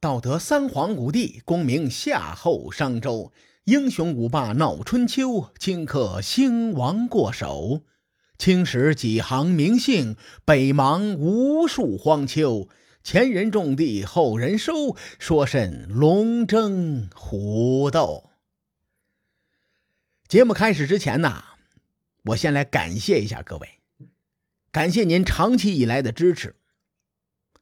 [0.00, 3.32] 道德三皇五帝，功名夏后商周，
[3.64, 7.82] 英雄五霸闹春秋，顷刻兴亡过手。
[8.38, 10.14] 青史几行名姓，
[10.44, 12.68] 北邙无数荒丘。
[13.02, 18.30] 前人种地，后人收，说甚龙争虎斗？
[20.28, 21.42] 节目开始之前呢，
[22.26, 23.68] 我先来感谢一下各位，
[24.70, 26.54] 感谢您长期以来的支持。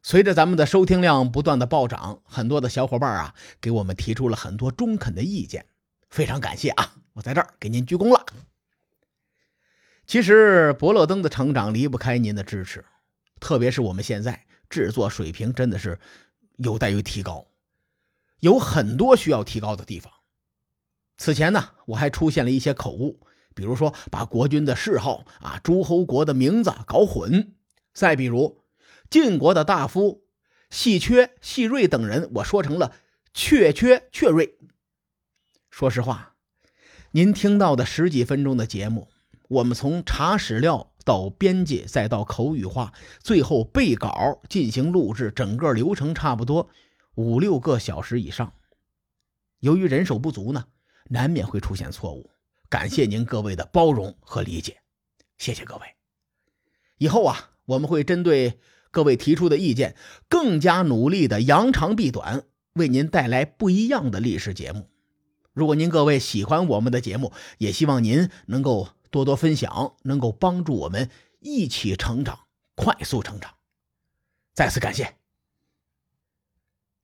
[0.09, 5.67] 随着咱们的收听量不断的暴涨，很多的小伙伴啊给我们提出了很多中肯的意见，
[6.11, 6.95] 非常感谢啊！
[7.15, 8.25] 我在这儿给您鞠躬了。
[10.07, 12.85] 其实伯乐灯的成长离不开您的支持，
[13.41, 15.99] 特别是我们现在制作水平真的是
[16.59, 17.45] 有待于提高，
[18.39, 20.13] 有很多需要提高的地方。
[21.19, 23.27] 此前呢，我还出现了一些口误，
[23.57, 27.57] 比如说把国君的谥号啊、诸侯国的名字搞混，
[27.93, 28.63] 再比如。
[29.09, 30.25] 晋国的大夫
[30.71, 32.95] 细缺、细锐等人，我说成了
[33.33, 34.59] 确缺、确锐。
[35.71, 36.35] 说实话，
[37.13, 39.09] 您听到的十几分钟的节目，
[39.49, 46.69] 我们从查史料到编辑，再到口语化，最后背稿进行录制，整个流程差不多
[47.15, 48.53] 五六个小时以上。
[49.61, 50.65] 由于人手不足呢，
[51.11, 52.31] 难免会出现错误。
[52.69, 54.81] 感谢您各位的包容和理解，
[55.39, 55.83] 谢谢各位。
[56.99, 58.59] 以后啊，我们会针对。
[58.97, 59.95] 各位提出的意见，
[60.27, 64.89] 更加努力的扬长避短，为您带来不一样的历史节目。
[65.53, 71.11] 如果您各位喜欢我们的节目，也希望您能够多多分享，能够帮助我们
[71.41, 73.57] 一起成长，快速成长。
[74.55, 75.17] 再次感谢。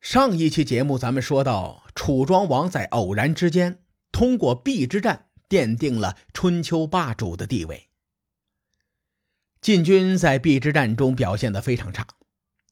[0.00, 7.91] 上一期节目咱们说到，楚庄王在偶然之间通过邲之战奠定了春秋霸主的地位。
[9.62, 12.04] 晋军在邲之战中表现得非常差，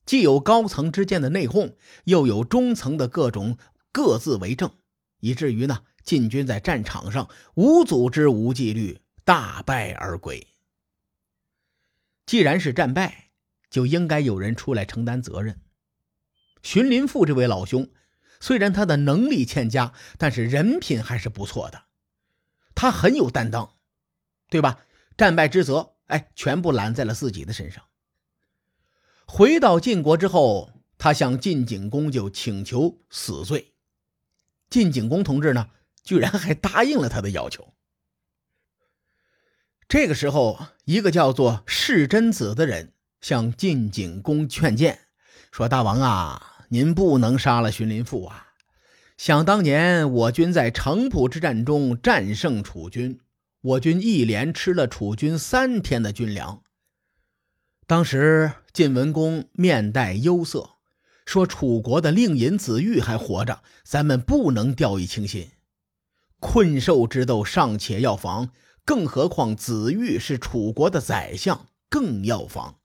[0.04, 3.56] 既有高层之间的内讧，又有中层的各种
[3.92, 4.74] 各自为政，
[5.20, 10.48] 以至于呢，晋军在战场上无组织、无纪律，大败而归。
[12.26, 13.30] 既然是战败，
[13.70, 15.60] 就应该有人出来承担责任。
[16.60, 17.88] 荀林赋这位老兄，
[18.40, 21.84] 虽然他的能力欠佳，但是人品还是不错的，
[22.74, 23.76] 他很有担当，
[24.48, 24.80] 对吧？
[25.16, 25.94] 战败之责。
[26.10, 27.84] 哎，全部揽在了自己的身上。
[29.26, 33.72] 回到晋国之后，他向晋景公就请求死罪。
[34.68, 35.68] 晋景公同志呢，
[36.04, 37.74] 居然还答应了他的要求。
[39.88, 44.98] 这个时候，一个叫做世真子的人向晋景公劝谏，
[45.50, 48.48] 说：“大王啊，您不能杀了荀林父啊！
[49.16, 53.20] 想当年，我军在城濮之战中战胜楚军。”
[53.62, 56.62] 我军一连吃了楚军三天的军粮。
[57.86, 60.76] 当时晋文公面带忧色，
[61.26, 65.50] 说：“楚国的令尹子玉还活着，咱们不能掉以轻心。
[66.38, 68.50] 困兽之斗尚且要防，
[68.84, 72.76] 更何况子玉是楚国的宰相，更要防。”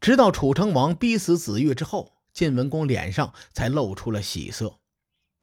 [0.00, 4.79] 直到楚成王逼死子玉之后，晋文公脸上才露出了喜色。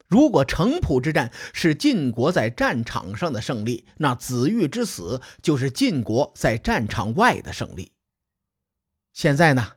[0.07, 7.91] 如果城濮之战是晋国在战场上的胜利，那子玉之死就是晋国在战场外的胜利。
[9.11, 9.73] 现在呢，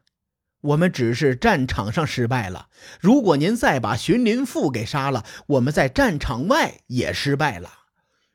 [0.60, 2.68] 我们只是战场上失败了。
[3.00, 7.70] 如果您再把荀林父给杀了，我们在战场外也失败了。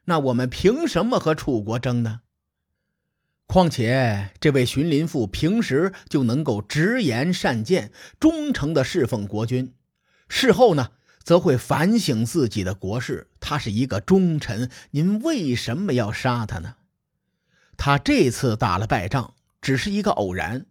[0.06, 2.22] 那我们凭什么和楚国争呢？
[3.48, 9.76] 况且这位荀林父平时就能够直言善谏，忠诚的侍奉国君，
[10.28, 10.92] 事后呢？
[11.26, 13.30] 则会反省自己的国事。
[13.42, 16.78] 他是一个忠臣，您为什么要杀他呢？
[17.76, 20.68] 他这次打了败仗，只是一个偶然，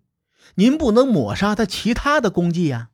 [0.54, 2.90] 您不能抹杀他其他的功绩呀。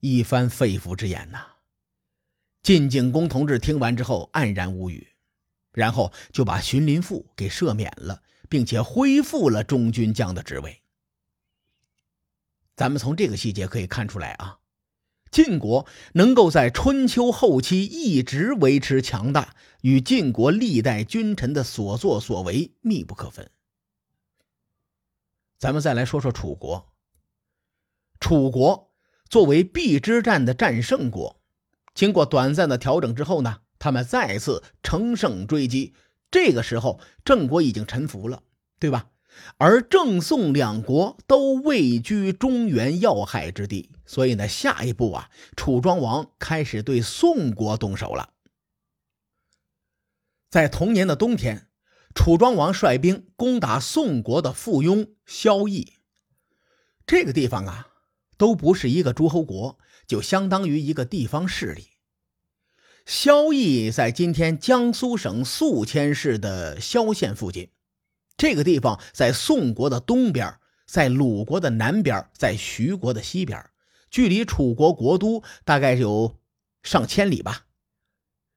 [0.00, 1.44] 一番肺腑之言呐，
[2.62, 5.08] 晋景公同志听完之后黯然无语，
[5.72, 10.82] 然后就把荀林父给赦免了，并且恢复了中军将的职位。
[12.76, 14.58] 咱们从这个细节可以看出来啊。
[15.30, 23.50] 晋国能够在春秋后期一直维持强大，与晋国历代君臣的所作所为密不可分。
[25.58, 26.92] 咱们再来说说楚国。
[28.20, 28.90] 楚国
[29.28, 31.40] 作为邲之战的战胜国，
[31.94, 35.94] 经过短暂的调整之后呢，他们再次乘胜追击。
[36.30, 38.42] 这个时候，郑国已经臣服了，
[38.78, 39.10] 对吧？
[39.56, 43.90] 而郑宋两国都位居中原要害之地。
[44.08, 48.32] 所以呢，下一步啊，楚庄王开始对宋国动手了。
[50.50, 51.68] 在同年的冬天，
[52.14, 55.92] 楚庄王率兵攻打宋国的附庸萧邑。
[57.06, 57.88] 这个地方啊，
[58.38, 61.88] 都不是一个诸侯国，就相当于一个地方势力。
[63.04, 67.70] 萧绎在今天江苏省宿迁市的萧县附近，
[68.38, 73.62] 这个地方在宋国的东边，在鲁国的南边，在徐国的西边，
[74.10, 76.38] 距离楚国国都大概有
[76.82, 77.66] 上千里吧。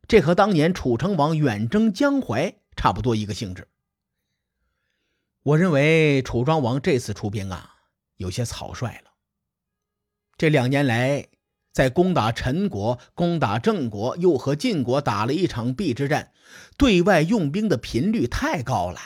[0.07, 3.67] 这和当年楚成王远征江淮差不多一个性质。
[5.43, 7.75] 我认为楚庄王这次出兵啊，
[8.17, 9.11] 有些草率了。
[10.37, 11.27] 这两年来。
[11.73, 16.33] 在攻打陈国、攻打郑国，又和晋国打了一场壁之战，
[16.75, 18.99] 对外用兵的频率太高了。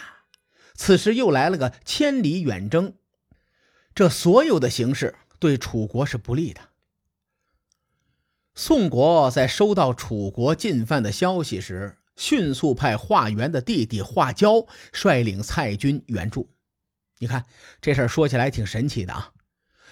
[0.74, 2.96] 此时又来了个千里远征，
[3.94, 6.62] 这所有的形势对楚国是不利的。
[8.54, 16.50] 宋国在收到楚国进犯的消息时，迅速派华元的弟弟华交率领蔡军援助。
[17.18, 17.46] 你看
[17.82, 19.34] 这事儿说起来挺神奇的啊。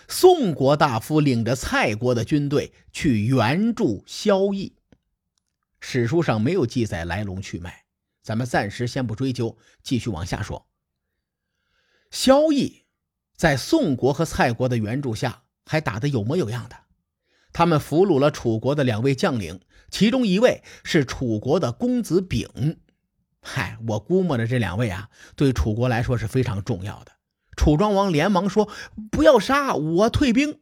[0.07, 4.73] 宋国大夫领着蔡国的军队去援助萧绎，
[5.79, 7.85] 史书上没有记载来龙去脉，
[8.21, 10.67] 咱们暂时先不追究，继续往下说。
[12.11, 12.82] 萧绎
[13.35, 16.75] 在宋国和蔡国的援助下，还打得有模有样的。
[17.51, 22.79] 他们俘虏了楚国的两位将领，其中一位是楚国的公子丙。
[23.41, 27.11] 嗨，我估摸着这两位啊，对楚国来说是非常重要的。
[27.55, 28.69] 楚庄王连忙说
[29.11, 30.61] ：“不要杀我，退兵。”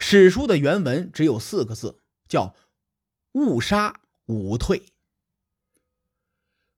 [0.00, 2.56] 史书的原文只有四个字，叫
[3.32, 4.86] “勿杀，勿退”。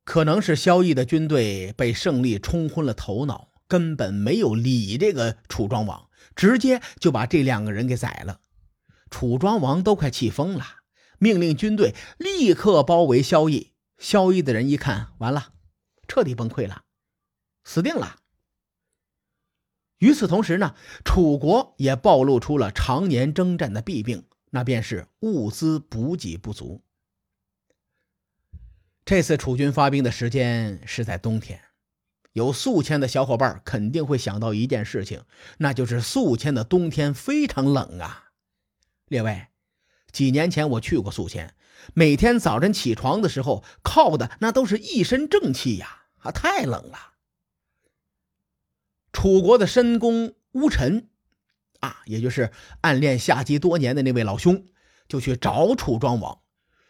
[0.05, 8.41] 可能是萧绎的军队被胜利冲昏了头脑，根本没有理这个楚庄王，直接就把这两个人给宰了。
[9.11, 10.65] 楚庄王都快气疯了，
[11.19, 13.73] 命令军队立刻包围萧绎。
[13.99, 15.53] 萧绎的人一看，完了，
[16.07, 16.85] 彻底崩溃了。
[17.65, 18.19] 死定了。
[19.99, 20.75] 与此同时呢，
[21.05, 26.85] 楚国也暴露出了常年征战的弊病，那便是物资补给不足。
[29.07, 31.63] 这次楚军发兵的时间是在冬天，
[32.37, 35.23] 有宿迁的小伙伴肯定会想到一件事情，
[35.57, 38.25] 那就是宿迁的冬天非常冷啊。
[39.07, 39.47] 列位，
[40.13, 41.55] 几年前我去过宿迁，
[41.95, 47.15] 每天早晨起床的时候，靠的那都是一身正气呀，啊，太冷了。
[49.15, 51.09] 楚国的申公乌臣，
[51.81, 54.67] 啊，也就是暗恋夏姬多年的那位老兄，
[55.09, 56.41] 就去找楚庄王，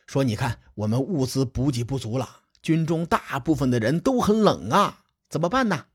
[0.08, 5.87] 说：“你看，我们物资补给不足了，军中大部分的人都很冷啊，怎么办呢？”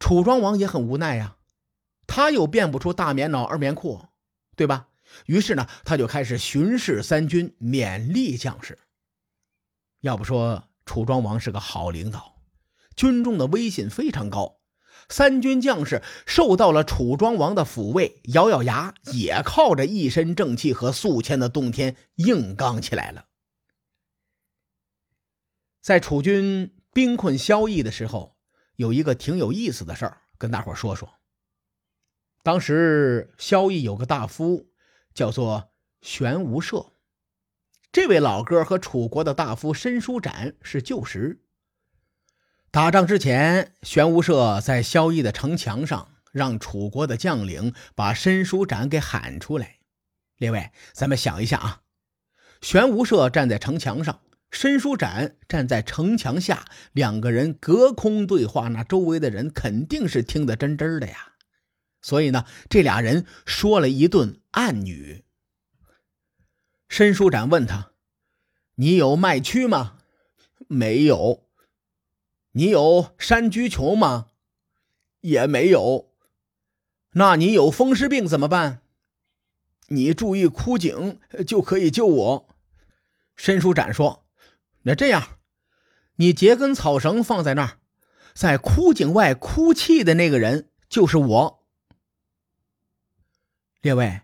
[0.00, 1.36] 楚庄王也很无奈呀，
[2.06, 4.06] 他又变不出大棉袄、二棉裤，
[4.56, 4.88] 对吧？
[5.26, 8.78] 于是呢，他就开始巡视三军，勉励将士。
[10.00, 12.40] 要不说楚庄王是个好领导。
[12.96, 14.60] 军中的威信非常高，
[15.08, 23.26] 三军将士受到了楚庄王的抚慰，咬咬牙也靠着一身正气和宿迁的洞天硬刚起来了。
[25.80, 28.36] 在楚军兵困萧绎的时候，
[28.76, 31.14] 有一个挺有意思的事儿，跟大伙说说。
[32.42, 34.72] 当时萧绎有个大夫
[35.14, 36.92] 叫做玄无赦，
[37.92, 41.42] 这位老哥和楚国的大夫申叔展是旧识。
[42.70, 49.78] 打仗之前，玄无赦在萧绎的城墙上，让楚国的将领把申叔展给喊出来。
[50.36, 51.82] 列位，咱们想一下啊，
[52.60, 54.20] 玄无赦站在城墙上，
[54.52, 61.32] 申书展站在城墙下，两个人隔空对话，那周围的人肯定是听得真真的呀。
[62.02, 65.24] 所以呢，这俩人说了一顿暗语。
[66.88, 67.92] 申书展问他
[68.76, 69.98] ：“你有脉曲吗
[70.68, 71.48] ？”“没有。”
[72.54, 74.28] 你有山居穷吗？
[75.22, 76.12] 也没有。
[77.12, 78.82] 那你有风湿病怎么办？
[79.88, 82.48] 你注意枯井就可以救我。
[83.34, 84.21] 申书展说
[84.82, 85.38] ：“那这样，
[86.16, 87.78] 你结根草绳放在那儿，
[88.34, 91.66] 在枯井外哭泣的那个人就是我。”
[93.82, 94.22] 列位，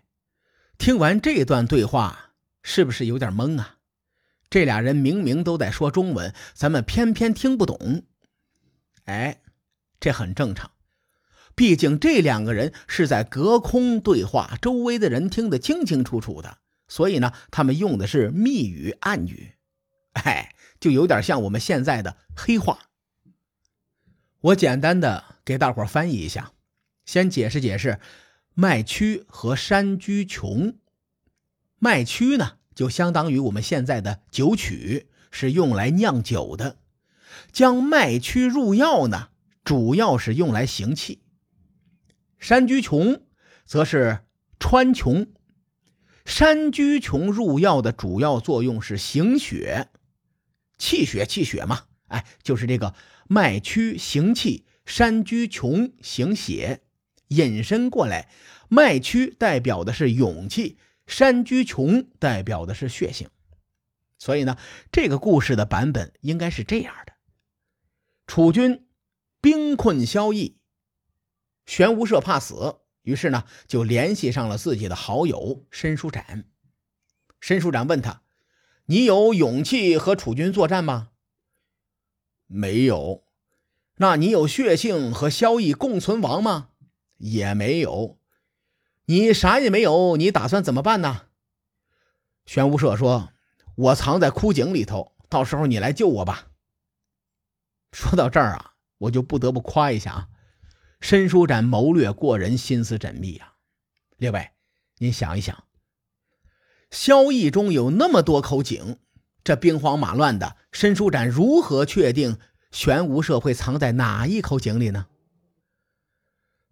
[0.77, 3.75] 听完这段对话，是不是有点懵啊？
[4.49, 8.03] 这俩人明明都在说中文，咱们偏偏听不懂。
[9.03, 9.41] 哎，
[9.99, 10.71] 这很正常，
[11.55, 19.53] 毕竟这两个人是在隔空对话，周围的人听得清清楚楚的，所以呢，他们用的是密语暗语，
[20.25, 22.89] 哎，就有点像我们现在的黑话。
[24.41, 26.53] 我简单的给大伙翻译一下，
[27.05, 27.99] 先解释解释
[28.53, 30.77] 麦曲和山居穷。
[31.77, 36.77] 麦曲呢，就相当于我们现在的酒曲，是用来酿酒的。
[37.51, 39.29] 将麦曲入药呢，
[39.63, 41.21] 主要是用来行气。
[42.39, 43.21] 山居穷
[43.65, 44.19] 则是
[44.59, 45.27] 川穹。
[46.25, 49.89] 山居穷入药的主要作用是行血，
[50.79, 52.95] 气血气血嘛，哎，就是这个
[53.27, 56.81] 脉曲行气，山居穷行血，
[57.27, 58.29] 引申过来，
[58.69, 63.29] 脉曲代表的是勇气，山居穷代表的是血性。
[64.17, 64.57] 所以呢，
[64.91, 67.13] 这个故事的版本应该是这样的：
[68.25, 68.87] 楚军
[69.39, 70.57] 兵困萧邑，
[71.65, 72.79] 玄无赦怕死。
[73.03, 76.45] 于是呢，就联系上了自己的好友申叔展。
[77.39, 78.21] 申叔展问他
[78.89, 81.09] ：“你有勇气和楚军作战吗
[82.47, 83.23] ？”“没有。
[83.97, 86.69] ”“那你有血性和萧逸共存亡吗
[87.17, 88.17] ？”“也没有。
[89.05, 91.27] ”“你啥也没有，你打算怎么办呢？”
[92.47, 93.31] 玄武社说
[93.77, 96.47] ：“我藏在枯井里头，到时候你来救我吧。”
[97.93, 100.29] 说到这儿啊，我就不得不夸一下啊。
[100.99, 103.53] 申叔展谋略过人，心思缜密啊！
[104.17, 104.49] 列位，
[104.97, 105.63] 您想一想，
[106.91, 108.97] 萧邑中有那么多口井，
[109.43, 112.37] 这兵荒马乱的，申叔展如何确定
[112.71, 115.07] 玄无赦会藏在哪一口井里呢？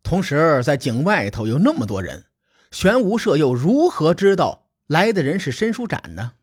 [0.03, 2.25] 同时，在井外头有那么多人，
[2.71, 6.33] 玄无赦又如何知道来的人是申叔展呢？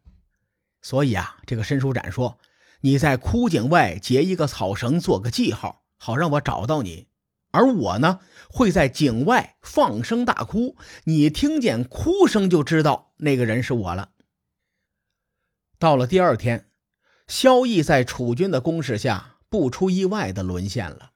[0.82, 2.38] 所以啊，这个申叔展说
[2.82, 7.06] ：“你在枯井外结一个草绳，做个记号，好让我找到你。”
[7.54, 8.18] 而我呢，
[8.50, 14.10] 会在井外放声大哭，你听见哭声就知道那个人是我了。
[15.78, 16.68] 到了第二天，
[17.28, 21.12] 萧毅在楚军的攻势下，不出意外的沦陷了。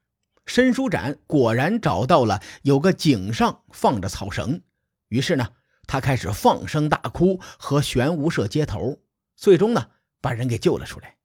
[0.46, 4.62] 申叔展果然找到了有个井上放着草绳，
[5.08, 5.48] 于是呢，
[5.88, 9.00] 他开始放声大哭，和玄无赦接头，
[9.36, 9.90] 最终呢，
[10.20, 11.16] 把人给救了出来。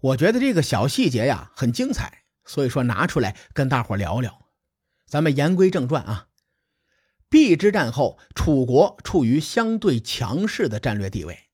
[0.00, 2.24] 我觉得这个小细节呀，很精彩。
[2.48, 4.46] 所以说，拿出来跟大伙聊聊。
[5.06, 6.28] 咱们言归正传啊。
[7.30, 11.50] 邲之战后，楚国处于相对强势的战略地位。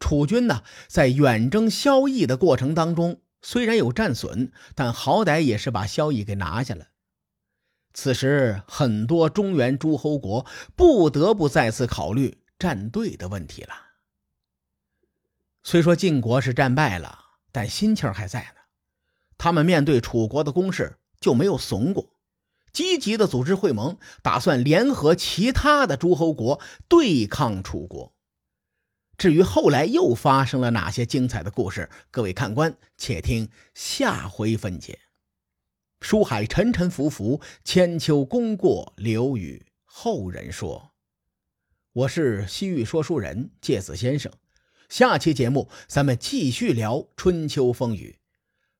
[0.00, 6.88] 楚军呢，在远征萧邑的过程当中，虽然有战损，但好歹也是把萧邑给拿下了。
[7.92, 13.74] 此时，很多中原诸侯国不得不再次考虑站队的问题了。
[15.62, 17.18] 虽说晋国是战败了，
[17.52, 18.61] 但心气儿还在呢。
[19.42, 22.14] 他们面对楚国的攻势就没有怂过，
[22.72, 28.14] 积极的组织会盟，打算联合其他的诸侯国对抗楚国。
[29.18, 35.00] 至于后来又发生了哪些精彩的故事，各位看官且听下回分解。
[36.00, 40.92] 书海沉沉浮浮，千秋功过留与后人说。
[41.92, 44.32] 我是西域说书人介子先生，
[44.88, 48.21] 下期节目咱们继续聊春秋风雨。